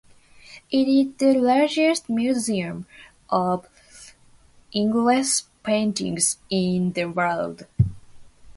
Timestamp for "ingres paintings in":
4.73-6.93